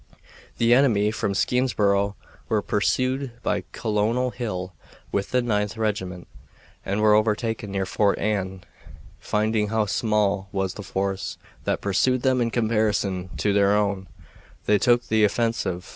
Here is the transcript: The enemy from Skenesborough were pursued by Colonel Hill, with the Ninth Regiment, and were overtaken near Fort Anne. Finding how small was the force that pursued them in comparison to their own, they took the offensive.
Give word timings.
The 0.57 0.73
enemy 0.73 1.11
from 1.11 1.35
Skenesborough 1.35 2.15
were 2.49 2.63
pursued 2.63 3.33
by 3.43 3.61
Colonel 3.71 4.31
Hill, 4.31 4.73
with 5.11 5.29
the 5.29 5.43
Ninth 5.43 5.77
Regiment, 5.77 6.27
and 6.83 7.01
were 7.01 7.13
overtaken 7.13 7.69
near 7.71 7.85
Fort 7.85 8.17
Anne. 8.17 8.63
Finding 9.19 9.67
how 9.67 9.85
small 9.85 10.49
was 10.51 10.73
the 10.73 10.81
force 10.81 11.37
that 11.65 11.81
pursued 11.81 12.23
them 12.23 12.41
in 12.41 12.49
comparison 12.49 13.29
to 13.37 13.53
their 13.53 13.75
own, 13.75 14.07
they 14.65 14.79
took 14.79 15.03
the 15.07 15.23
offensive. 15.23 15.85